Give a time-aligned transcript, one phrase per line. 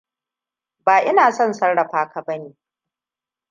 [0.85, 2.57] Ba ina son sarrafa ka bane.